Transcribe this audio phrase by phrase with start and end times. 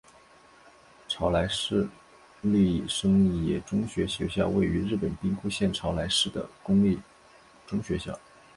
[1.07, 1.87] 朝来市
[2.41, 6.99] 立生野中学校位于日本兵库县朝来市的公立
[7.67, 8.19] 中学校。